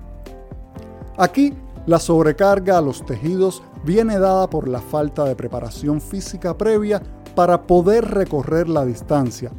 Aquí, 1.16 1.54
la 1.86 1.98
sobrecarga 1.98 2.78
a 2.78 2.80
los 2.80 3.04
tejidos 3.04 3.62
viene 3.84 4.18
dada 4.18 4.48
por 4.48 4.68
la 4.68 4.80
falta 4.80 5.24
de 5.24 5.36
preparación 5.36 6.00
física 6.00 6.56
previa 6.56 7.02
para 7.34 7.66
poder 7.66 8.06
recorrer 8.06 8.68
la 8.68 8.84
distancia. 8.84 9.50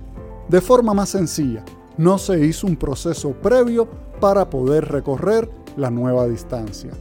De 0.50 0.62
forma 0.62 0.94
más 0.94 1.10
sencilla, 1.10 1.64
no 1.98 2.18
se 2.18 2.46
hizo 2.46 2.68
un 2.68 2.76
proceso 2.76 3.32
previo 3.32 3.88
para 4.20 4.50
poder 4.50 4.86
recorrer 4.86 5.50
la 5.78 5.90
nueva 5.90 6.28
distancia. 6.28 6.92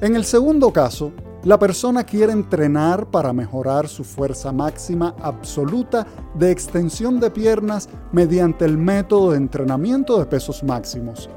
En 0.00 0.16
el 0.16 0.24
segundo 0.24 0.72
caso, 0.72 1.12
la 1.46 1.60
persona 1.60 2.02
quiere 2.02 2.32
entrenar 2.32 3.08
para 3.08 3.32
mejorar 3.32 3.86
su 3.86 4.02
fuerza 4.02 4.50
máxima 4.50 5.14
absoluta 5.22 6.04
de 6.34 6.50
extensión 6.50 7.20
de 7.20 7.30
piernas 7.30 7.88
mediante 8.10 8.64
el 8.64 8.76
método 8.76 9.30
de 9.30 9.36
entrenamiento 9.36 10.18
de 10.18 10.26
pesos 10.26 10.64
máximos. 10.64 11.30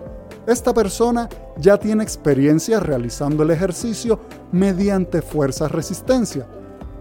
Esta 0.48 0.74
persona 0.74 1.30
ya 1.58 1.78
tiene 1.78 2.02
experiencia 2.02 2.80
realizando 2.80 3.44
el 3.44 3.52
ejercicio 3.52 4.20
mediante 4.52 5.22
fuerza-resistencia, 5.22 6.48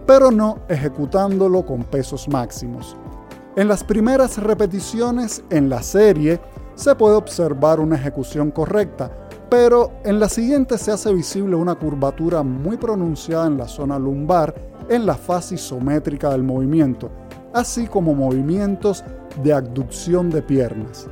pero 0.05 0.29
no 0.29 0.59
ejecutándolo 0.69 1.65
con 1.65 1.85
pesos 1.85 2.27
máximos. 2.27 2.95
En 3.55 3.67
las 3.67 3.83
primeras 3.83 4.37
repeticiones 4.37 5.43
en 5.49 5.67
la 5.67 5.81
serie 5.81 6.39
se 6.75 6.93
puede 6.93 7.15
observar 7.15 7.79
una 7.79 7.95
ejecución 7.95 8.51
correcta, 8.51 9.28
pero 9.49 9.91
en 10.03 10.19
la 10.19 10.29
siguiente 10.29 10.77
se 10.77 10.91
hace 10.91 11.13
visible 11.13 11.55
una 11.55 11.75
curvatura 11.75 12.43
muy 12.43 12.77
pronunciada 12.77 13.47
en 13.47 13.57
la 13.57 13.67
zona 13.67 13.97
lumbar 13.97 14.53
en 14.89 15.05
la 15.05 15.15
fase 15.15 15.55
isométrica 15.55 16.29
del 16.29 16.43
movimiento, 16.43 17.09
así 17.53 17.87
como 17.87 18.13
movimientos 18.13 19.03
de 19.43 19.53
abducción 19.53 20.29
de 20.29 20.41
piernas. 20.41 21.07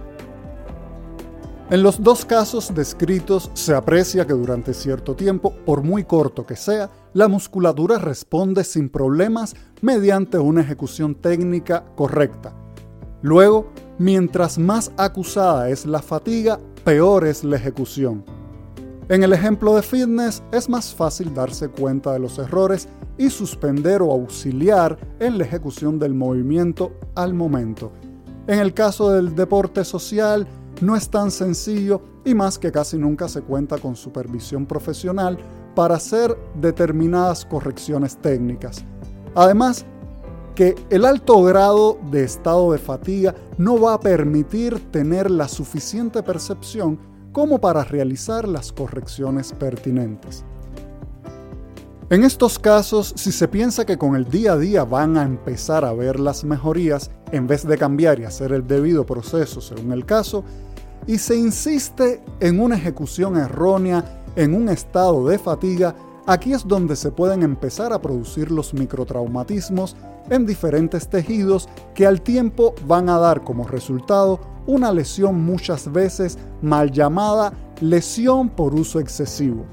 En 1.70 1.84
los 1.84 2.01
dos 2.01 2.24
casos 2.24 2.74
descritos 2.74 3.51
se 3.53 3.75
aprecia 3.75 4.25
que 4.25 4.32
durante 4.32 4.74
cierto 4.74 5.15
tiempo, 5.15 5.53
por 5.65 5.84
muy 5.84 6.06
corto 6.06 6.46
que 6.46 6.56
sea, 6.56 6.89
la 7.13 7.27
musculatura 7.27 7.98
responde 7.98 8.63
sin 8.63 8.88
problemas 8.88 9.53
mediante 9.82 10.38
una 10.38 10.62
ejecución 10.62 11.15
técnica 11.15 11.84
correcta. 11.96 12.53
Luego, 13.22 13.72
mientras 13.98 14.58
más 14.58 14.91
acusada 14.96 15.70
es 15.70 15.86
la 15.86 16.01
fatiga, 16.01 16.58
peor 16.88 17.27
es 17.27 17.44
la 17.44 17.58
ejecución. 17.58 18.24
En 19.10 19.22
el 19.22 19.34
ejemplo 19.34 19.75
de 19.75 19.82
fitness 19.82 20.41
es 20.53 20.70
más 20.70 20.96
fácil 20.96 21.34
darse 21.34 21.67
cuenta 21.67 22.13
de 22.13 22.20
los 22.20 22.39
errores 22.39 22.88
y 23.17 23.29
suspender 23.29 24.01
o 24.01 24.10
auxiliar 24.10 24.98
en 25.20 25.38
la 25.38 25.44
ejecución 25.44 26.00
del 26.00 26.13
movimiento 26.13 26.94
al 27.13 27.34
momento. 27.34 27.91
En 28.48 28.60
el 28.60 28.74
caso 28.74 29.12
del 29.12 29.36
deporte 29.36 29.84
social 29.84 30.48
no 30.79 30.96
es 30.96 31.10
tan 31.10 31.29
sencillo 31.29 32.01
y 32.24 32.34
más 32.34 32.58
que 32.58 32.72
casi 32.72 32.98
nunca 32.98 33.27
se 33.27 33.41
cuenta 33.41 33.77
con 33.79 33.98
supervisión 33.98 34.65
profesional 34.65 35.38
para 35.75 35.96
hacer 35.96 36.38
determinadas 36.56 37.46
correcciones 37.46 38.15
técnicas. 38.15 38.86
Además, 39.36 39.86
que 40.57 40.73
el 40.89 41.05
alto 41.05 41.43
grado 41.43 41.99
de 42.09 42.23
estado 42.23 42.71
de 42.71 42.79
fatiga 42.79 43.35
no 43.59 43.79
va 43.79 43.93
a 43.93 43.99
permitir 43.99 44.91
tener 44.91 45.29
la 45.29 45.47
suficiente 45.47 46.23
percepción 46.23 46.97
como 47.31 47.61
para 47.61 47.83
realizar 47.83 48.47
las 48.47 48.71
correcciones 48.71 49.53
pertinentes. 49.53 50.43
En 52.09 52.23
estos 52.23 52.57
casos, 52.57 53.13
si 53.15 53.31
se 53.31 53.47
piensa 53.47 53.85
que 53.85 53.99
con 53.99 54.15
el 54.15 54.25
día 54.31 54.53
a 54.53 54.57
día 54.57 54.83
van 54.83 55.15
a 55.15 55.21
empezar 55.21 55.85
a 55.85 55.93
ver 55.93 56.19
las 56.19 56.43
mejorías, 56.43 57.11
en 57.31 57.45
vez 57.45 57.67
de 57.67 57.77
cambiar 57.77 58.19
y 58.19 58.23
hacer 58.23 58.51
el 58.51 58.65
debido 58.65 59.05
proceso 59.05 59.61
según 59.61 59.91
el 59.91 60.07
caso, 60.07 60.43
y 61.05 61.19
se 61.19 61.35
insiste 61.35 62.23
en 62.39 62.59
una 62.59 62.77
ejecución 62.77 63.37
errónea 63.37 64.23
en 64.35 64.55
un 64.55 64.69
estado 64.69 65.27
de 65.27 65.37
fatiga, 65.37 65.93
aquí 66.27 66.53
es 66.53 66.67
donde 66.67 66.96
se 66.96 67.10
pueden 67.10 67.41
empezar 67.41 67.93
a 67.93 68.01
producir 68.01 68.51
los 68.51 68.74
microtraumatismos 68.74 69.96
en 70.29 70.46
diferentes 70.46 71.07
tejidos 71.07 71.67
que 71.96 72.05
al 72.05 72.22
tiempo 72.22 72.75
van 72.86 73.10
a 73.10 73.17
dar 73.17 73.43
como 73.43 73.65
resultado 73.65 74.39
una 74.67 74.91
lesión 74.91 75.43
muchas 75.43 75.91
veces 75.91 76.38
mal 76.62 76.91
llamada 76.91 77.53
lesión 77.79 78.50
por 78.50 78.75
uso 78.75 79.00
excesivo. 79.00 79.65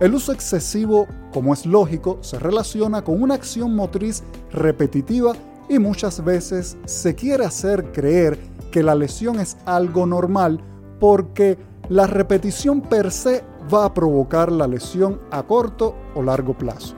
El 0.00 0.14
uso 0.14 0.32
excesivo, 0.32 1.06
como 1.32 1.52
es 1.52 1.66
lógico, 1.66 2.18
se 2.22 2.38
relaciona 2.38 3.04
con 3.04 3.22
una 3.22 3.34
acción 3.34 3.76
motriz 3.76 4.22
repetitiva 4.50 5.34
y 5.68 5.78
muchas 5.78 6.24
veces 6.24 6.78
se 6.86 7.14
quiere 7.14 7.44
hacer 7.44 7.92
creer 7.92 8.38
que 8.70 8.82
la 8.82 8.94
lesión 8.94 9.38
es 9.38 9.56
algo 9.66 10.06
normal 10.06 10.60
porque 10.98 11.58
la 11.88 12.06
repetición 12.06 12.80
per 12.80 13.10
se 13.10 13.44
va 13.72 13.86
a 13.86 13.94
provocar 13.94 14.50
la 14.50 14.66
lesión 14.66 15.20
a 15.30 15.42
corto 15.42 15.94
o 16.14 16.22
largo 16.22 16.56
plazo. 16.56 16.94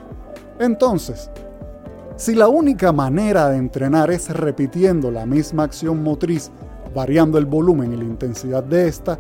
Entonces, 0.59 1.31
si 2.17 2.35
la 2.35 2.49
única 2.49 2.93
manera 2.93 3.51
de 3.51 3.59
entrenar 3.59 4.11
es 4.11 4.31
repitiendo 4.31 5.11
la 5.11 5.27
misma 5.27 5.65
acción 5.65 6.03
motriz, 6.03 6.51
variando 6.95 7.37
el 7.37 7.45
volumen 7.45 7.93
y 7.93 7.97
la 7.97 8.05
intensidad 8.05 8.65
de 8.65 8.89
esta, 8.89 9.19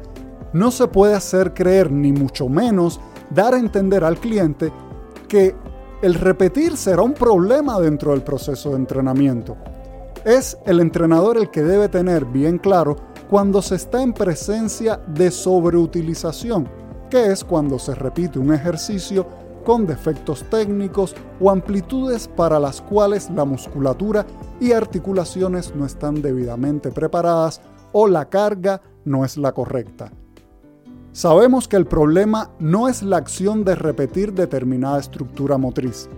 no 0.52 0.70
se 0.70 0.88
puede 0.88 1.14
hacer 1.14 1.52
creer 1.52 1.90
ni 1.92 2.12
mucho 2.12 2.48
menos 2.48 2.98
dar 3.30 3.54
a 3.54 3.58
entender 3.58 4.02
al 4.02 4.18
cliente 4.18 4.72
que 5.28 5.54
el 6.02 6.14
repetir 6.14 6.76
será 6.76 7.02
un 7.02 7.12
problema 7.12 7.78
dentro 7.80 8.12
del 8.12 8.22
proceso 8.22 8.70
de 8.70 8.76
entrenamiento. 8.76 9.56
Es 10.24 10.56
el 10.64 10.80
entrenador 10.80 11.36
el 11.36 11.50
que 11.50 11.62
debe 11.62 11.88
tener 11.88 12.24
bien 12.24 12.58
claro 12.58 12.96
cuando 13.28 13.60
se 13.60 13.74
está 13.74 14.02
en 14.02 14.12
presencia 14.12 15.00
de 15.06 15.30
sobreutilización, 15.30 16.68
que 17.10 17.30
es 17.32 17.44
cuando 17.44 17.78
se 17.78 17.94
repite 17.94 18.38
un 18.38 18.52
ejercicio 18.52 19.26
con 19.64 19.86
defectos 19.86 20.44
técnicos 20.48 21.14
o 21.40 21.50
amplitudes 21.50 22.28
para 22.28 22.60
las 22.60 22.80
cuales 22.80 23.28
la 23.30 23.44
musculatura 23.44 24.24
y 24.60 24.72
articulaciones 24.72 25.74
no 25.74 25.84
están 25.84 26.22
debidamente 26.22 26.92
preparadas 26.92 27.60
o 27.92 28.06
la 28.06 28.28
carga 28.28 28.80
no 29.04 29.24
es 29.24 29.36
la 29.36 29.52
correcta. 29.52 30.12
Sabemos 31.12 31.66
que 31.66 31.76
el 31.76 31.86
problema 31.86 32.50
no 32.58 32.88
es 32.88 33.02
la 33.02 33.16
acción 33.16 33.64
de 33.64 33.74
repetir 33.74 34.34
determinada 34.34 35.00
estructura 35.00 35.58
motriz. 35.58 36.08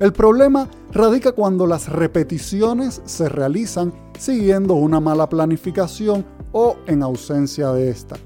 El 0.00 0.12
problema 0.12 0.68
radica 0.92 1.32
cuando 1.32 1.66
las 1.66 1.88
repeticiones 1.88 3.00
se 3.04 3.28
realizan 3.28 3.92
siguiendo 4.18 4.74
una 4.74 4.98
mala 4.98 5.28
planificación 5.28 6.26
o 6.52 6.76
en 6.86 7.02
ausencia 7.02 7.70
de 7.70 7.88
esta. 7.88 8.16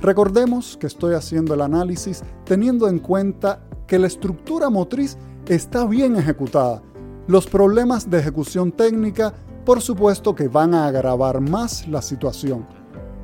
Recordemos 0.00 0.76
que 0.76 0.86
estoy 0.86 1.14
haciendo 1.14 1.54
el 1.54 1.62
análisis 1.62 2.22
teniendo 2.44 2.88
en 2.88 2.98
cuenta 2.98 3.60
que 3.86 3.98
la 3.98 4.06
estructura 4.06 4.68
motriz 4.68 5.16
está 5.46 5.86
bien 5.86 6.16
ejecutada. 6.16 6.82
Los 7.26 7.46
problemas 7.46 8.10
de 8.10 8.18
ejecución 8.18 8.72
técnica, 8.72 9.32
por 9.64 9.80
supuesto 9.80 10.34
que 10.34 10.48
van 10.48 10.74
a 10.74 10.86
agravar 10.86 11.40
más 11.40 11.88
la 11.88 12.02
situación. 12.02 12.66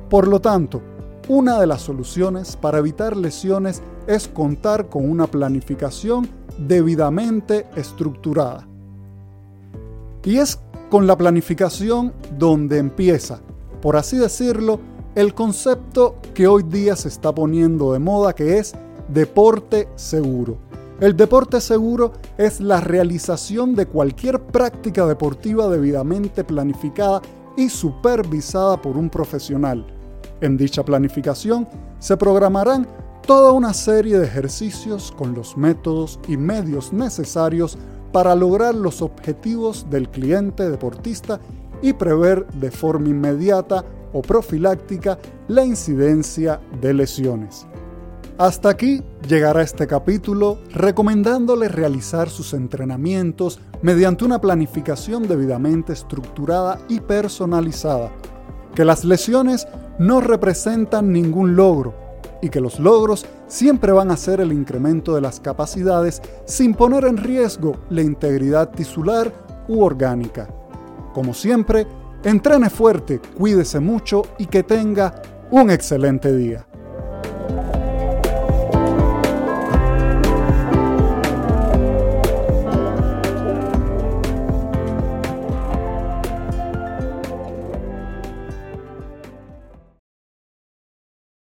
Por 0.09 0.27
lo 0.27 0.41
tanto, 0.41 0.81
una 1.29 1.59
de 1.59 1.67
las 1.67 1.81
soluciones 1.81 2.57
para 2.57 2.79
evitar 2.79 3.15
lesiones 3.15 3.81
es 4.07 4.27
contar 4.27 4.89
con 4.89 5.09
una 5.09 5.27
planificación 5.27 6.27
debidamente 6.57 7.65
estructurada. 7.75 8.67
Y 10.23 10.37
es 10.37 10.59
con 10.89 11.07
la 11.07 11.17
planificación 11.17 12.13
donde 12.37 12.77
empieza, 12.77 13.39
por 13.81 13.95
así 13.95 14.17
decirlo, 14.17 14.79
el 15.15 15.33
concepto 15.35 16.15
que 16.33 16.47
hoy 16.47 16.63
día 16.63 16.95
se 16.95 17.07
está 17.07 17.33
poniendo 17.33 17.93
de 17.93 17.99
moda 17.99 18.33
que 18.33 18.57
es 18.57 18.73
deporte 19.07 19.87
seguro. 19.95 20.57
El 20.99 21.15
deporte 21.15 21.61
seguro 21.61 22.13
es 22.37 22.59
la 22.59 22.81
realización 22.81 23.75
de 23.75 23.85
cualquier 23.85 24.41
práctica 24.41 25.05
deportiva 25.05 25.67
debidamente 25.67 26.43
planificada 26.43 27.21
y 27.55 27.69
supervisada 27.69 28.81
por 28.81 28.97
un 28.97 29.09
profesional. 29.09 29.85
En 30.41 30.57
dicha 30.57 30.83
planificación 30.83 31.67
se 31.99 32.17
programarán 32.17 32.87
toda 33.25 33.51
una 33.51 33.73
serie 33.73 34.17
de 34.17 34.25
ejercicios 34.25 35.13
con 35.15 35.33
los 35.33 35.55
métodos 35.57 36.19
y 36.27 36.37
medios 36.37 36.91
necesarios 36.91 37.77
para 38.11 38.35
lograr 38.35 38.75
los 38.75 39.01
objetivos 39.01 39.89
del 39.89 40.09
cliente 40.09 40.69
deportista 40.69 41.39
y 41.81 41.93
prever 41.93 42.47
de 42.53 42.71
forma 42.71 43.09
inmediata 43.09 43.83
o 44.13 44.21
profiláctica 44.21 45.17
la 45.47 45.65
incidencia 45.65 46.61
de 46.79 46.93
lesiones. 46.93 47.67
Hasta 48.37 48.69
aquí 48.69 49.03
llegará 49.27 49.61
este 49.61 49.85
capítulo 49.85 50.57
recomendándole 50.71 51.67
realizar 51.67 52.29
sus 52.29 52.53
entrenamientos 52.53 53.59
mediante 53.83 54.25
una 54.25 54.41
planificación 54.41 55.27
debidamente 55.27 55.93
estructurada 55.93 56.79
y 56.89 56.99
personalizada, 56.99 58.11
que 58.73 58.85
las 58.85 59.05
lesiones 59.05 59.67
no 59.99 60.19
representan 60.19 61.11
ningún 61.11 61.55
logro 61.55 61.93
y 62.41 62.49
que 62.49 62.59
los 62.59 62.79
logros 62.79 63.25
siempre 63.47 63.91
van 63.91 64.09
a 64.09 64.17
ser 64.17 64.41
el 64.41 64.51
incremento 64.51 65.13
de 65.13 65.21
las 65.21 65.39
capacidades 65.39 66.21
sin 66.45 66.73
poner 66.73 67.05
en 67.05 67.17
riesgo 67.17 67.77
la 67.89 68.01
integridad 68.01 68.71
tisular 68.71 69.31
u 69.67 69.83
orgánica. 69.83 70.49
Como 71.13 71.35
siempre, 71.35 71.85
entrene 72.23 72.69
fuerte, 72.69 73.19
cuídese 73.37 73.79
mucho 73.79 74.23
y 74.37 74.45
que 74.45 74.63
tenga 74.63 75.21
un 75.51 75.69
excelente 75.69 76.35
día. 76.35 76.65